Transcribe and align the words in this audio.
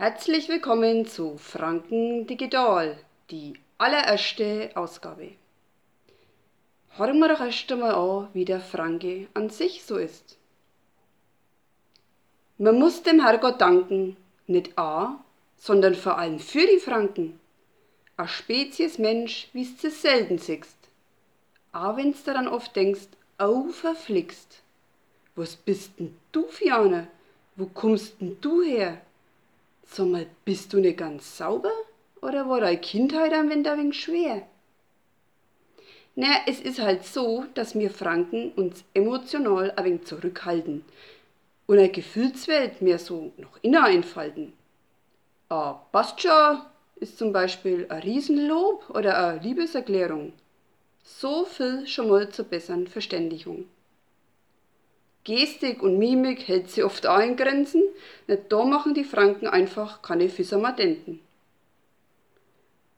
Herzlich 0.00 0.48
willkommen 0.48 1.04
zu 1.04 1.36
Franken 1.36 2.26
Digital, 2.26 2.96
die 3.30 3.52
allererste 3.76 4.70
Ausgabe. 4.74 5.32
Hören 6.96 7.18
wir 7.18 7.28
doch 7.28 7.40
erst 7.40 7.70
einmal 7.70 7.92
an, 7.92 8.28
wie 8.32 8.46
der 8.46 8.60
Franke 8.60 9.28
an 9.34 9.50
sich 9.50 9.84
so 9.84 9.98
ist. 9.98 10.38
Man 12.56 12.78
muss 12.78 13.02
dem 13.02 13.20
Herrgott 13.20 13.60
danken, 13.60 14.16
nicht 14.46 14.78
a, 14.78 15.22
sondern 15.58 15.94
vor 15.94 16.16
allem 16.16 16.38
für 16.38 16.66
die 16.66 16.80
Franken. 16.80 17.38
A 18.16 18.26
Spezies 18.26 18.96
Mensch, 18.96 19.50
wie's 19.52 19.76
zu 19.76 19.90
selten 19.90 20.38
siehst. 20.38 20.78
A 21.72 21.94
wenn's 21.98 22.24
daran 22.24 22.48
oft 22.48 22.74
denkst, 22.74 23.08
au 23.36 23.64
verflixt. 23.64 24.62
Was 25.36 25.56
bist 25.56 25.98
denn 25.98 26.16
du 26.32 26.46
für? 26.46 27.06
Wo 27.54 27.66
kommst 27.66 28.18
denn 28.22 28.38
du 28.40 28.62
her? 28.62 29.02
Sag 29.84 30.06
mal, 30.06 30.26
bist 30.44 30.72
du 30.72 30.78
nicht 30.78 30.98
ganz 30.98 31.36
sauber? 31.36 31.72
Oder 32.22 32.48
war 32.48 32.60
deine 32.60 32.78
Kindheit 32.78 33.32
ein 33.32 33.50
wenig, 33.50 33.68
ein 33.68 33.78
wenig 33.78 34.00
schwer? 34.00 34.46
Na, 36.16 36.28
es 36.46 36.60
ist 36.60 36.80
halt 36.80 37.04
so, 37.04 37.44
dass 37.54 37.74
wir 37.74 37.90
Franken 37.90 38.52
uns 38.52 38.84
emotional 38.94 39.72
ein 39.76 39.84
wenig 39.84 40.04
zurückhalten 40.04 40.84
und 41.66 41.78
eine 41.78 41.88
Gefühlswelt 41.88 42.82
mehr 42.82 42.98
so 42.98 43.32
noch 43.36 43.58
inner 43.62 43.84
einfalten. 43.84 44.52
Ah, 45.48 45.74
passt 45.92 46.20
ist 46.96 47.16
zum 47.16 47.32
Beispiel 47.32 47.86
ein 47.88 48.02
Riesenlob 48.02 48.90
oder 48.90 49.18
eine 49.18 49.40
Liebeserklärung. 49.40 50.32
So 51.02 51.44
viel 51.44 51.86
schon 51.86 52.08
mal 52.08 52.28
zur 52.28 52.44
besseren 52.44 52.86
Verständigung. 52.86 53.66
Gestik 55.24 55.82
und 55.82 55.98
Mimik 55.98 56.48
hält 56.48 56.70
sie 56.70 56.82
oft 56.82 57.06
auch 57.06 57.20
in 57.20 57.36
Grenzen, 57.36 57.82
nicht 58.26 58.44
da 58.48 58.64
machen 58.64 58.94
die 58.94 59.04
Franken 59.04 59.46
einfach 59.46 60.00
keine 60.02 60.28
Fissermadenten. 60.28 61.20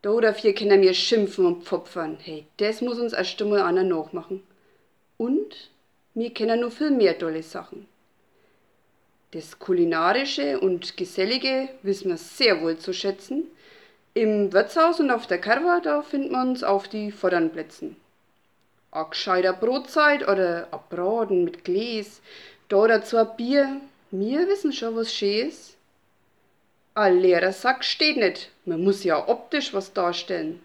Da 0.03 0.20
dafür 0.20 0.53
können 0.53 0.83
wir 0.83 0.95
schimpfen 0.95 1.47
und 1.47 1.65
pfopfern. 1.65 2.19
Hey, 2.20 2.47
das 2.56 2.81
muss 2.81 2.98
uns 2.98 3.12
erst 3.12 3.41
einmal 3.41 3.62
einer 3.62 3.84
nachmachen. 3.84 4.43
Und 5.17 5.70
wir 6.15 6.34
kennen 6.34 6.61
noch 6.61 6.73
viel 6.73 6.91
mehr 6.91 7.19
tolle 7.19 7.43
Sachen. 7.43 7.87
Das 9.31 9.59
Kulinarische 9.59 10.61
und 10.61 10.97
Gesellige 10.97 11.69
wissen 11.83 12.11
wir 12.11 12.19
sehr 12.19 12.61
wohl 12.61 12.77
zu 12.78 12.93
schätzen. 12.93 13.47
Im 14.15 14.53
Wirtshaus 14.53 15.00
und 15.00 15.11
auf 15.11 15.27
der 15.27 15.41
Kerwa, 15.41 15.81
da 15.81 16.03
finden 16.03 16.33
wir 16.33 16.43
uns 16.43 16.62
auf 16.62 16.89
die 16.89 17.11
Vordernplätzen. 17.11 17.97
A 18.95 19.05
gescheiter 19.05 19.55
Brotzeit 19.55 20.23
oder 20.29 20.69
a 20.71 20.77
Braten 20.77 21.45
mit 21.45 21.65
Gläs, 21.65 22.21
da 22.69 22.87
dazu 22.87 23.17
a 23.17 23.25
Bier, 23.25 23.81
wir 24.11 24.47
wissen 24.49 24.71
schon, 24.71 24.95
was 24.95 25.15
schön 25.15 25.49
ist. 25.49 25.79
A 26.93 27.07
leerer 27.07 27.53
Sack 27.53 27.84
steht 27.84 28.19
nicht, 28.19 28.51
man 28.67 28.84
muss 28.84 29.03
ja 29.03 29.27
optisch 29.27 29.73
was 29.73 29.95
darstellen. 29.95 30.62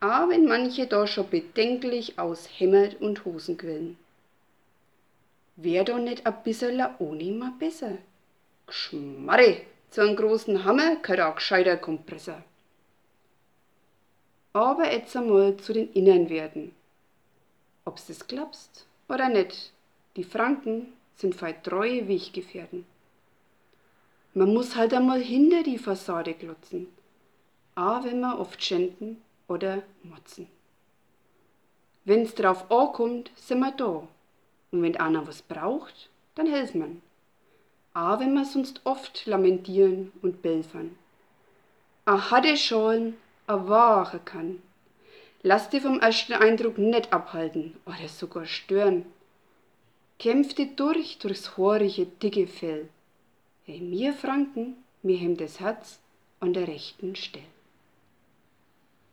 A 0.00 0.28
wenn 0.28 0.44
manche 0.44 0.86
da 0.86 1.06
schon 1.06 1.30
bedenklich 1.30 2.18
aus 2.18 2.46
Hemd 2.58 3.00
und 3.00 3.24
Hosen 3.24 3.56
quillen. 3.56 3.96
Wär 5.56 5.84
doch 5.84 5.98
nicht 5.98 6.26
a 6.26 6.30
bissel 6.32 6.86
ohne 6.98 7.32
mal 7.32 7.52
besser. 7.58 7.96
Gschmarre, 8.66 9.62
zu 9.90 10.02
einem 10.02 10.16
großen 10.16 10.64
Hammer 10.66 10.96
gehört 10.96 11.20
a 11.20 11.30
gescheiter 11.30 11.78
Kompressor. 11.78 12.42
Aber 14.52 14.92
jetzt 14.92 15.16
einmal 15.16 15.56
zu 15.56 15.72
den 15.72 15.90
inneren 15.94 16.28
Werten 16.28 16.74
ob's 17.84 18.06
das 18.06 18.26
glaubst 18.26 18.86
oder 19.08 19.28
nicht, 19.28 19.72
die 20.16 20.24
Franken 20.24 20.92
sind 21.16 21.34
fei 21.34 21.52
treue 21.52 22.08
Weggefährten. 22.08 22.84
Man 24.34 24.54
muss 24.54 24.76
halt 24.76 24.94
einmal 24.94 25.20
hinter 25.20 25.62
die 25.62 25.78
Fassade 25.78 26.34
glotzen, 26.34 26.88
a 27.74 28.02
wenn 28.04 28.20
man 28.20 28.38
oft 28.38 28.62
schänden 28.62 29.20
oder 29.46 29.82
motzen. 30.02 30.48
Wenn's 32.04 32.34
drauf 32.34 32.70
ankommt, 32.70 33.30
sind 33.36 33.60
wir 33.60 33.72
da. 33.72 34.08
Und 34.72 34.82
wenn 34.82 34.96
einer 34.96 35.26
was 35.26 35.42
braucht, 35.42 36.08
dann 36.34 36.46
helfen 36.46 36.80
man. 36.80 37.02
A 37.94 38.18
wenn 38.18 38.32
wir 38.32 38.44
sonst 38.44 38.80
oft 38.84 39.26
lamentieren 39.26 40.12
und 40.22 40.42
belfern. 40.42 40.96
A 42.06 42.30
hatte 42.30 42.56
Schalen, 42.56 43.18
a 43.46 43.68
wahre 43.68 44.18
kann. 44.18 44.62
Lass 45.44 45.70
dich 45.70 45.82
vom 45.82 45.98
ersten 45.98 46.34
Eindruck 46.34 46.78
nicht 46.78 47.12
abhalten 47.12 47.76
oder 47.84 48.08
sogar 48.08 48.46
stören. 48.46 49.06
Kämpf 50.18 50.54
dich 50.54 50.76
durch 50.76 51.18
durchs 51.18 51.56
horige, 51.56 52.06
dicke 52.06 52.46
Fell. 52.46 52.88
Hey, 53.64 53.80
mir 53.80 54.12
Franken, 54.12 54.76
mir 55.02 55.18
hem 55.18 55.36
das 55.36 55.58
Herz 55.58 55.98
an 56.38 56.52
der 56.52 56.68
rechten 56.68 57.16
Stelle. 57.16 57.44